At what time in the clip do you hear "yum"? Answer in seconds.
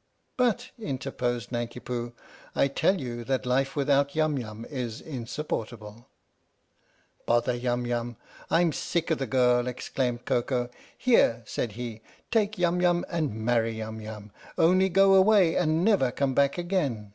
4.16-4.36, 4.36-4.64, 7.54-7.86, 7.86-8.16, 12.58-12.80, 12.80-13.04, 13.76-14.00, 14.00-14.32